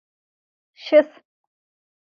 Şıs! 0.83 1.09